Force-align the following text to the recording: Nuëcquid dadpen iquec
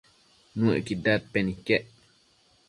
Nuëcquid 0.59 0.99
dadpen 1.05 1.47
iquec 1.53 1.85